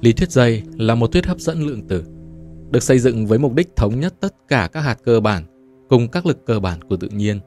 [0.00, 2.04] Lý thuyết dây là một thuyết hấp dẫn lượng tử,
[2.70, 5.44] được xây dựng với mục đích thống nhất tất cả các hạt cơ bản
[5.88, 7.40] cùng các lực cơ bản của tự nhiên,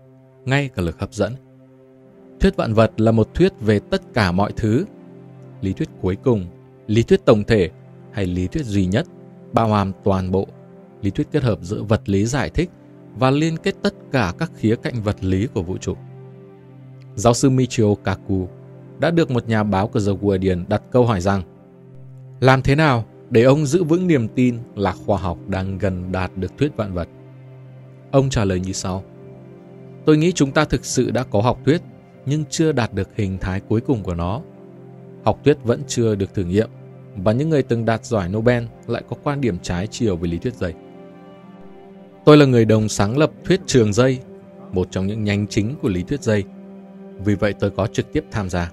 [0.45, 1.33] ngay cả lực hấp dẫn.
[2.39, 4.85] Thuyết vạn vật là một thuyết về tất cả mọi thứ.
[5.61, 6.45] Lý thuyết cuối cùng,
[6.87, 7.69] lý thuyết tổng thể
[8.11, 9.05] hay lý thuyết duy nhất,
[9.54, 10.47] bao hàm toàn bộ,
[11.01, 12.70] lý thuyết kết hợp giữa vật lý giải thích
[13.15, 15.93] và liên kết tất cả các khía cạnh vật lý của vũ trụ.
[17.15, 18.47] Giáo sư Michio Kaku
[18.99, 21.43] đã được một nhà báo của The Guardian đặt câu hỏi rằng
[22.44, 26.32] làm thế nào để ông giữ vững niềm tin là khoa học đang gần đạt
[26.38, 27.07] được thuyết vạn vật?
[28.11, 29.04] Ông trả lời như sau.
[30.06, 31.82] Tôi nghĩ chúng ta thực sự đã có học thuyết
[32.25, 34.42] nhưng chưa đạt được hình thái cuối cùng của nó.
[35.25, 36.70] Học thuyết vẫn chưa được thử nghiệm
[37.16, 40.38] và những người từng đạt giải Nobel lại có quan điểm trái chiều về lý
[40.38, 40.73] thuyết dây.
[42.25, 44.20] Tôi là người đồng sáng lập thuyết trường dây,
[44.72, 46.44] một trong những nhánh chính của lý thuyết dây.
[47.25, 48.72] Vì vậy tôi có trực tiếp tham gia.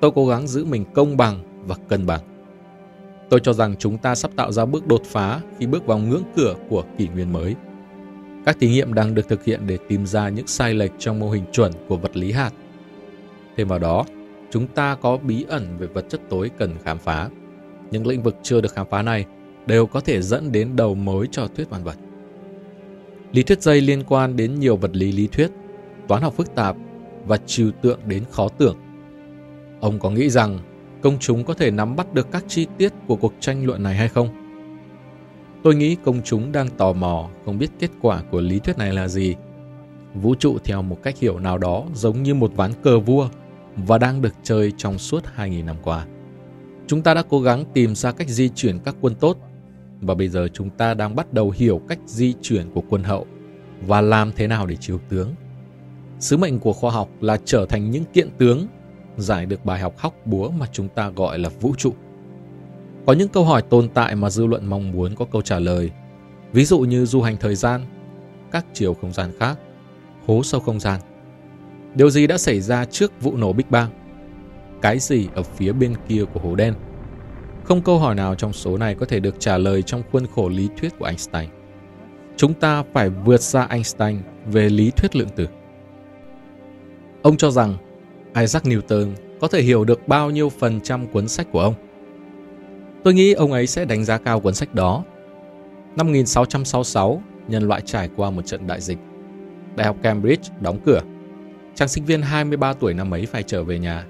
[0.00, 2.37] Tôi cố gắng giữ mình công bằng và cân bằng.
[3.28, 6.22] Tôi cho rằng chúng ta sắp tạo ra bước đột phá khi bước vào ngưỡng
[6.36, 7.54] cửa của kỷ nguyên mới.
[8.46, 11.30] Các thí nghiệm đang được thực hiện để tìm ra những sai lệch trong mô
[11.30, 12.50] hình chuẩn của vật lý hạt.
[13.56, 14.04] Thêm vào đó,
[14.50, 17.28] chúng ta có bí ẩn về vật chất tối cần khám phá.
[17.90, 19.24] Những lĩnh vực chưa được khám phá này
[19.66, 21.96] đều có thể dẫn đến đầu mối cho thuyết vạn vật.
[23.32, 25.50] Lý thuyết dây liên quan đến nhiều vật lý lý thuyết,
[26.08, 26.76] toán học phức tạp
[27.26, 28.76] và trừu tượng đến khó tưởng.
[29.80, 30.58] Ông có nghĩ rằng
[31.02, 33.94] công chúng có thể nắm bắt được các chi tiết của cuộc tranh luận này
[33.94, 34.28] hay không?
[35.62, 38.92] Tôi nghĩ công chúng đang tò mò, không biết kết quả của lý thuyết này
[38.92, 39.34] là gì.
[40.14, 43.28] Vũ trụ theo một cách hiểu nào đó giống như một ván cờ vua
[43.76, 46.06] và đang được chơi trong suốt 2.000 năm qua.
[46.86, 49.38] Chúng ta đã cố gắng tìm ra cách di chuyển các quân tốt
[50.00, 53.26] và bây giờ chúng ta đang bắt đầu hiểu cách di chuyển của quân hậu
[53.86, 55.34] và làm thế nào để chiếu tướng.
[56.20, 58.66] Sứ mệnh của khoa học là trở thành những kiện tướng
[59.18, 61.94] giải được bài học hóc búa mà chúng ta gọi là vũ trụ.
[63.06, 65.90] Có những câu hỏi tồn tại mà dư luận mong muốn có câu trả lời,
[66.52, 67.80] ví dụ như du hành thời gian,
[68.50, 69.58] các chiều không gian khác,
[70.26, 71.00] hố sâu không gian.
[71.94, 73.90] Điều gì đã xảy ra trước vụ nổ Big Bang?
[74.82, 76.74] Cái gì ở phía bên kia của hố đen?
[77.64, 80.48] Không câu hỏi nào trong số này có thể được trả lời trong khuôn khổ
[80.48, 81.48] lý thuyết của Einstein.
[82.36, 85.48] Chúng ta phải vượt xa Einstein về lý thuyết lượng tử.
[87.22, 87.76] Ông cho rằng
[88.40, 91.74] Isaac Newton có thể hiểu được bao nhiêu phần trăm cuốn sách của ông.
[93.04, 95.04] Tôi nghĩ ông ấy sẽ đánh giá cao cuốn sách đó.
[95.96, 98.98] Năm 1666, nhân loại trải qua một trận đại dịch.
[99.76, 101.00] Đại học Cambridge đóng cửa.
[101.74, 104.06] Chàng sinh viên 23 tuổi năm ấy phải trở về nhà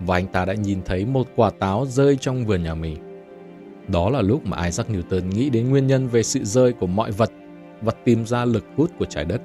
[0.00, 2.96] và anh ta đã nhìn thấy một quả táo rơi trong vườn nhà mình.
[3.88, 7.10] Đó là lúc mà Isaac Newton nghĩ đến nguyên nhân về sự rơi của mọi
[7.10, 7.30] vật
[7.80, 9.40] và tìm ra lực hút của trái đất.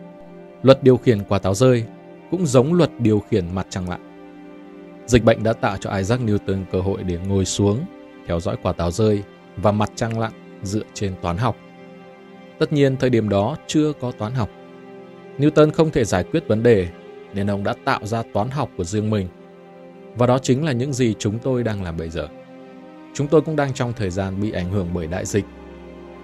[0.64, 1.84] Luật điều khiển quả táo rơi
[2.32, 4.09] cũng giống luật điều khiển mặt trăng lặn.
[5.10, 7.86] Dịch bệnh đã tạo cho Isaac Newton cơ hội để ngồi xuống,
[8.28, 9.24] theo dõi quả táo rơi
[9.58, 10.32] và mặt trăng lặn
[10.64, 11.56] dựa trên toán học.
[12.60, 14.50] Tất nhiên thời điểm đó chưa có toán học.
[15.38, 16.88] Newton không thể giải quyết vấn đề
[17.34, 19.28] nên ông đã tạo ra toán học của riêng mình.
[20.16, 22.28] Và đó chính là những gì chúng tôi đang làm bây giờ.
[23.14, 25.46] Chúng tôi cũng đang trong thời gian bị ảnh hưởng bởi đại dịch.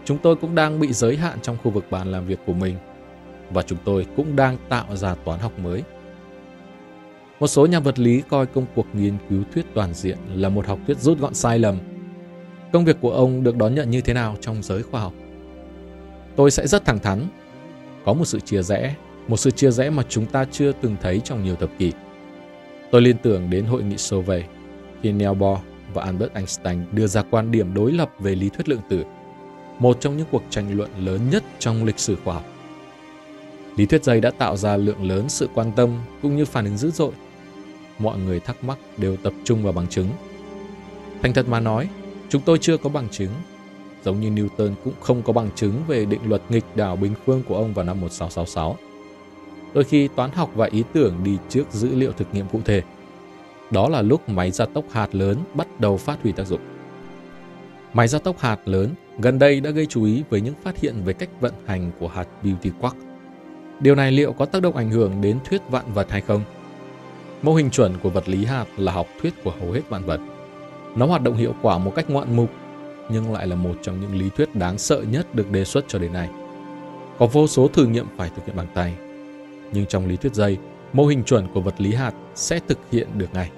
[0.06, 2.76] Chúng tôi cũng đang bị giới hạn trong khu vực bàn làm việc của mình.
[3.52, 5.84] Và chúng tôi cũng đang tạo ra toán học mới.
[7.40, 10.68] Một số nhà vật lý coi công cuộc nghiên cứu thuyết toàn diện là một
[10.68, 11.78] học thuyết rút gọn sai lầm.
[12.74, 15.14] Công việc của ông được đón nhận như thế nào trong giới khoa học?
[16.36, 17.28] Tôi sẽ rất thẳng thắn.
[18.06, 18.96] Có một sự chia rẽ,
[19.28, 21.92] một sự chia rẽ mà chúng ta chưa từng thấy trong nhiều thập kỷ.
[22.92, 24.46] Tôi liên tưởng đến hội nghị Solvay
[25.02, 25.60] khi neil Bohr
[25.94, 29.04] và Albert Einstein đưa ra quan điểm đối lập về lý thuyết lượng tử,
[29.80, 32.46] một trong những cuộc tranh luận lớn nhất trong lịch sử khoa học.
[33.78, 35.90] Lý thuyết dây đã tạo ra lượng lớn sự quan tâm
[36.22, 37.12] cũng như phản ứng dữ dội.
[38.00, 40.08] Mọi người thắc mắc đều tập trung vào bằng chứng.
[41.22, 41.90] Thành thật mà nói,
[42.30, 43.30] chúng tôi chưa có bằng chứng.
[44.04, 47.44] Giống như Newton cũng không có bằng chứng về định luật nghịch đảo bình phương
[47.48, 48.78] của ông vào năm 1666.
[49.74, 52.82] Đôi khi toán học và ý tưởng đi trước dữ liệu thực nghiệm cụ thể.
[53.72, 56.62] Đó là lúc máy gia tốc hạt lớn bắt đầu phát huy tác dụng.
[57.94, 60.96] Máy gia tốc hạt lớn gần đây đã gây chú ý với những phát hiện
[61.06, 62.96] về cách vận hành của hạt Beauty Quark
[63.80, 66.42] Điều này liệu có tác động ảnh hưởng đến thuyết vạn vật hay không?
[67.42, 70.20] Mô hình chuẩn của vật lý hạt là học thuyết của hầu hết vạn vật.
[70.96, 72.50] Nó hoạt động hiệu quả một cách ngoạn mục,
[73.10, 76.00] nhưng lại là một trong những lý thuyết đáng sợ nhất được đề xuất cho
[76.00, 76.30] đến nay.
[77.20, 78.94] Có vô số thử nghiệm phải thực hiện bằng tay.
[79.74, 80.58] Nhưng trong lý thuyết dây,
[80.94, 83.52] mô hình chuẩn của vật lý hạt sẽ thực hiện được ngay.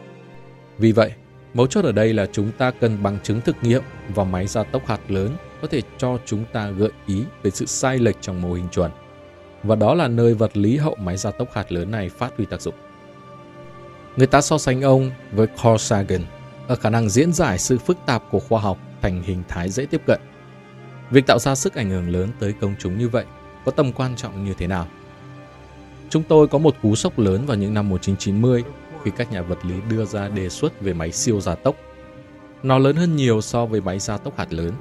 [0.78, 1.12] Vì vậy,
[1.54, 3.82] mấu chốt ở đây là chúng ta cần bằng chứng thực nghiệm
[4.16, 5.30] và máy gia tốc hạt lớn
[5.62, 8.92] có thể cho chúng ta gợi ý về sự sai lệch trong mô hình chuẩn
[9.64, 12.46] và đó là nơi vật lý hậu máy gia tốc hạt lớn này phát huy
[12.46, 12.74] tác dụng.
[14.18, 16.22] Người ta so sánh ông với Carl Sagan
[16.68, 19.86] ở khả năng diễn giải sự phức tạp của khoa học thành hình thái dễ
[19.86, 20.20] tiếp cận.
[21.12, 23.26] Việc tạo ra sức ảnh hưởng lớn tới công chúng như vậy
[23.66, 24.88] có tầm quan trọng như thế nào?
[26.10, 28.64] Chúng tôi có một cú sốc lớn vào những năm 1990
[29.04, 31.76] khi các nhà vật lý đưa ra đề xuất về máy siêu gia tốc.
[32.64, 34.72] Nó lớn hơn nhiều so với máy gia tốc hạt lớn.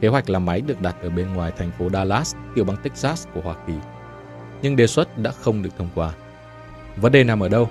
[0.00, 3.26] Kế hoạch là máy được đặt ở bên ngoài thành phố Dallas, tiểu bang Texas
[3.34, 3.74] của Hoa Kỳ.
[4.62, 6.12] Nhưng đề xuất đã không được thông qua.
[6.96, 7.68] Vấn đề nằm ở đâu?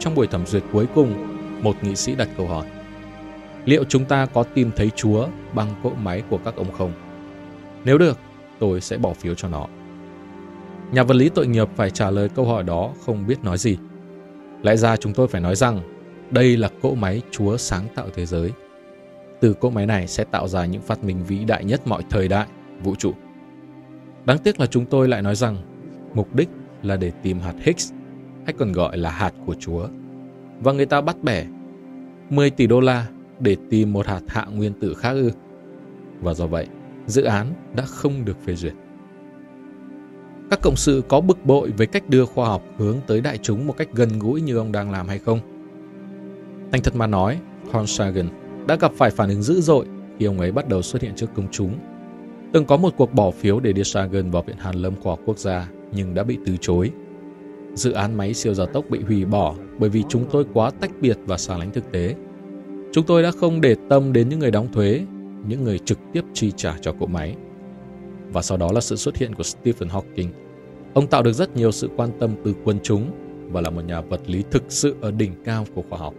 [0.00, 2.66] Trong buổi thẩm duyệt cuối cùng, một nghị sĩ đặt câu hỏi.
[3.64, 6.92] Liệu chúng ta có tìm thấy Chúa bằng cỗ máy của các ông không?
[7.84, 8.18] Nếu được,
[8.58, 9.66] tôi sẽ bỏ phiếu cho nó.
[10.92, 13.78] Nhà vật lý tội nghiệp phải trả lời câu hỏi đó không biết nói gì.
[14.62, 15.80] Lẽ ra chúng tôi phải nói rằng
[16.30, 18.50] đây là cỗ máy Chúa sáng tạo thế giới.
[19.40, 22.28] Từ cỗ máy này sẽ tạo ra những phát minh vĩ đại nhất mọi thời
[22.28, 22.46] đại,
[22.82, 23.12] vũ trụ.
[24.24, 25.56] Đáng tiếc là chúng tôi lại nói rằng
[26.14, 26.48] mục đích
[26.82, 27.92] là để tìm hạt Higgs,
[28.50, 29.88] hay còn gọi là hạt của Chúa.
[30.60, 31.46] Và người ta bắt bẻ
[32.30, 33.06] 10 tỷ đô la
[33.40, 35.30] để tìm một hạt hạ nguyên tử khác ư.
[36.20, 36.66] Và do vậy,
[37.06, 38.72] dự án đã không được phê duyệt.
[40.50, 43.66] Các cộng sự có bực bội với cách đưa khoa học hướng tới đại chúng
[43.66, 45.40] một cách gần gũi như ông đang làm hay không?
[46.72, 47.38] Thành thật mà nói,
[47.72, 48.28] Carl Sagan
[48.66, 49.86] đã gặp phải phản ứng dữ dội
[50.18, 51.74] khi ông ấy bắt đầu xuất hiện trước công chúng.
[52.52, 55.20] Từng có một cuộc bỏ phiếu để đưa Sagan vào Viện Hàn Lâm Khoa học
[55.24, 56.90] Quốc gia nhưng đã bị từ chối.
[57.74, 60.90] Dự án máy siêu gia tốc bị hủy bỏ bởi vì chúng tôi quá tách
[61.00, 62.14] biệt và xa lánh thực tế.
[62.92, 65.00] Chúng tôi đã không để tâm đến những người đóng thuế,
[65.46, 67.36] những người trực tiếp chi trả cho cỗ máy.
[68.32, 70.28] Và sau đó là sự xuất hiện của Stephen Hawking.
[70.94, 73.10] Ông tạo được rất nhiều sự quan tâm từ quân chúng
[73.52, 76.14] và là một nhà vật lý thực sự ở đỉnh cao của khoa học.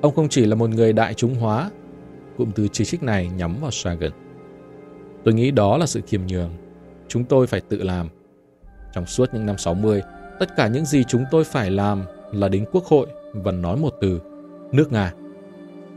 [0.00, 1.70] Ông không chỉ là một người đại chúng hóa,
[2.38, 4.10] cụm từ chỉ trích này nhắm vào Sagan.
[5.24, 6.50] Tôi nghĩ đó là sự khiêm nhường.
[7.08, 8.08] Chúng tôi phải tự làm.
[8.94, 10.02] Trong suốt những năm 60,
[10.38, 12.02] tất cả những gì chúng tôi phải làm
[12.32, 14.20] là đến quốc hội và nói một từ,
[14.72, 15.12] nước Nga.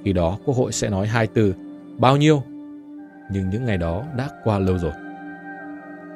[0.03, 1.53] Khi đó quốc hội sẽ nói hai từ,
[1.97, 2.43] bao nhiêu?
[3.31, 4.91] Nhưng những ngày đó đã qua lâu rồi.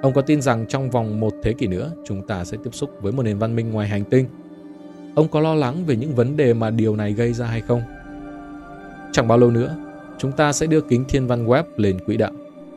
[0.01, 2.89] Ông có tin rằng trong vòng một thế kỷ nữa chúng ta sẽ tiếp xúc
[3.01, 4.25] với một nền văn minh ngoài hành tinh?
[5.15, 7.81] Ông có lo lắng về những vấn đề mà điều này gây ra hay không?
[9.11, 9.75] Chẳng bao lâu nữa,
[10.17, 12.31] chúng ta sẽ đưa kính thiên văn web lên quỹ đạo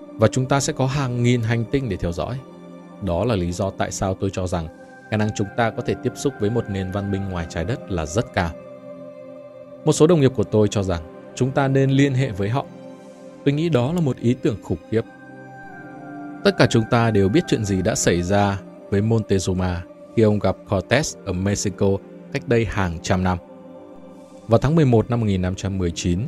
[0.08, 2.38] và chúng ta sẽ có hàng nghìn hành tinh để theo dõi.
[3.02, 4.68] Đó là lý do tại sao tôi cho rằng
[5.14, 7.64] khả năng chúng ta có thể tiếp xúc với một nền văn minh ngoài trái
[7.64, 8.50] đất là rất cao.
[9.84, 11.02] Một số đồng nghiệp của tôi cho rằng
[11.34, 12.66] chúng ta nên liên hệ với họ.
[13.44, 15.00] Tôi nghĩ đó là một ý tưởng khủng khiếp.
[16.44, 19.76] Tất cả chúng ta đều biết chuyện gì đã xảy ra với Montezuma
[20.16, 21.88] khi ông gặp Cortez ở Mexico
[22.32, 23.38] cách đây hàng trăm năm.
[24.48, 26.20] Vào tháng 11 năm 1519,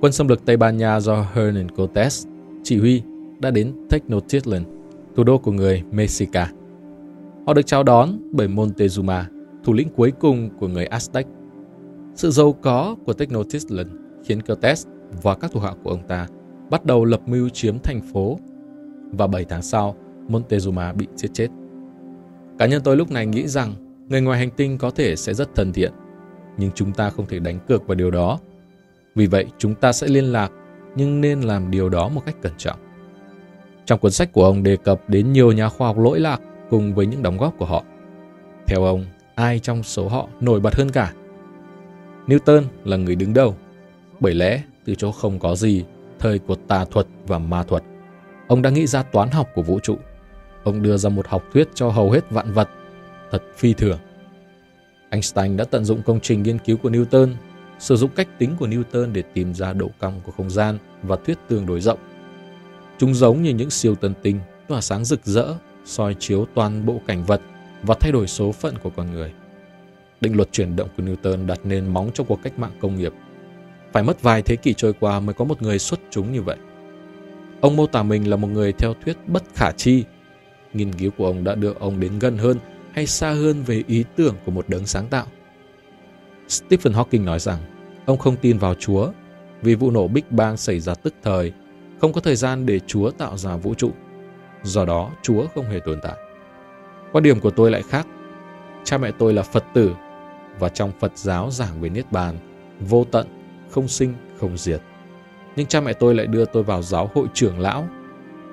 [0.00, 2.26] quân xâm lược Tây Ban Nha do Hernán Cortés
[2.64, 3.02] chỉ huy
[3.38, 4.64] đã đến Tenochtitlan,
[5.16, 6.48] thủ đô của người Mexica.
[7.46, 9.22] Họ được chào đón bởi Montezuma,
[9.64, 11.24] thủ lĩnh cuối cùng của người Aztec.
[12.14, 13.86] Sự giàu có của Tenochtitlan
[14.24, 14.86] khiến Cortés
[15.22, 16.26] và các thủ hạ của ông ta
[16.70, 18.38] bắt đầu lập mưu chiếm thành phố
[19.12, 19.96] và 7 tháng sau,
[20.28, 21.48] Montezuma bị giết chết.
[22.58, 23.74] Cá nhân tôi lúc này nghĩ rằng
[24.08, 25.92] người ngoài hành tinh có thể sẽ rất thân thiện,
[26.58, 28.38] nhưng chúng ta không thể đánh cược vào điều đó.
[29.14, 30.52] Vì vậy, chúng ta sẽ liên lạc,
[30.96, 32.78] nhưng nên làm điều đó một cách cẩn trọng.
[33.86, 36.40] Trong cuốn sách của ông đề cập đến nhiều nhà khoa học lỗi lạc
[36.72, 37.84] cùng với những đóng góp của họ.
[38.66, 41.12] Theo ông, ai trong số họ nổi bật hơn cả?
[42.26, 43.56] Newton là người đứng đầu,
[44.20, 45.84] bởi lẽ từ chỗ không có gì,
[46.18, 47.82] thời của tà thuật và ma thuật,
[48.48, 49.96] ông đã nghĩ ra toán học của vũ trụ.
[50.64, 52.68] Ông đưa ra một học thuyết cho hầu hết vạn vật,
[53.30, 53.98] thật phi thường.
[55.10, 57.28] Einstein đã tận dụng công trình nghiên cứu của Newton,
[57.78, 61.16] sử dụng cách tính của Newton để tìm ra độ cong của không gian và
[61.26, 61.98] thuyết tương đối rộng.
[62.98, 67.00] Chúng giống như những siêu tân tinh tỏa sáng rực rỡ, soi chiếu toàn bộ
[67.06, 67.40] cảnh vật
[67.82, 69.32] và thay đổi số phận của con người.
[70.20, 73.12] Định luật chuyển động của Newton đặt nền móng cho cuộc cách mạng công nghiệp.
[73.92, 76.56] Phải mất vài thế kỷ trôi qua mới có một người xuất chúng như vậy.
[77.60, 80.04] Ông mô tả mình là một người theo thuyết bất khả chi.
[80.72, 82.58] Nghiên cứu của ông đã đưa ông đến gần hơn
[82.92, 85.26] hay xa hơn về ý tưởng của một đấng sáng tạo.
[86.48, 87.58] Stephen Hawking nói rằng
[88.06, 89.10] ông không tin vào Chúa
[89.62, 91.52] vì vụ nổ Big Bang xảy ra tức thời,
[92.00, 93.90] không có thời gian để Chúa tạo ra vũ trụ.
[94.62, 96.16] Do đó, Chúa không hề tồn tại.
[97.12, 98.06] Quan điểm của tôi lại khác.
[98.84, 99.92] Cha mẹ tôi là Phật tử
[100.58, 102.38] và trong Phật giáo giảng về Niết Bàn,
[102.80, 103.26] vô tận,
[103.70, 104.80] không sinh, không diệt.
[105.56, 107.88] Nhưng cha mẹ tôi lại đưa tôi vào giáo hội trưởng lão.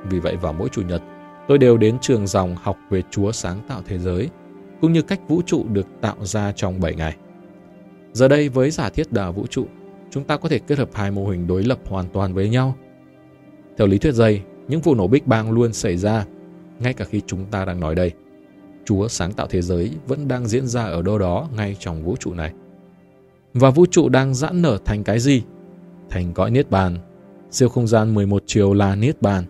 [0.04, 1.02] Vì vậy vào mỗi chủ nhật,
[1.48, 4.30] tôi đều đến trường dòng học về Chúa sáng tạo thế giới,
[4.82, 7.16] cũng như cách vũ trụ được tạo ra trong 7 ngày.
[8.14, 9.66] Giờ đây với giả thiết đà vũ trụ,
[10.12, 12.76] chúng ta có thể kết hợp hai mô hình đối lập hoàn toàn với nhau.
[13.78, 16.26] Theo lý thuyết dây, những vụ nổ Big Bang luôn xảy ra,
[16.80, 18.12] ngay cả khi chúng ta đang nói đây.
[18.86, 22.16] Chúa sáng tạo thế giới vẫn đang diễn ra ở đâu đó ngay trong vũ
[22.16, 22.54] trụ này.
[23.54, 25.44] Và vũ trụ đang giãn nở thành cái gì?
[26.10, 26.98] Thành cõi Niết Bàn,
[27.52, 29.44] siêu không gian 11 chiều là Niết Bàn.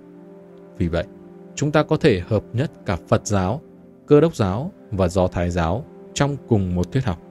[0.77, 1.03] Vì vậy,
[1.55, 3.61] chúng ta có thể hợp nhất cả Phật giáo,
[4.07, 7.21] cơ đốc giáo và do Thái giáo trong cùng một thuyết học.